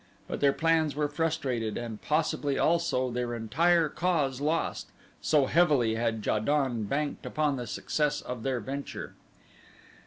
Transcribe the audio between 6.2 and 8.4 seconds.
Ja don banked upon the success